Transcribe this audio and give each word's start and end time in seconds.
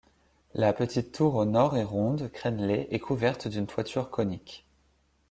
La 0.55 0.73
petite 0.73 1.11
tour 1.11 1.35
au 1.35 1.45
nord 1.45 1.77
est 1.77 1.83
ronde, 1.83 2.27
crénelée 2.33 2.87
et 2.89 2.97
couverte 2.99 3.47
d'une 3.47 3.67
toiture 3.67 4.09
conique. 4.09 4.65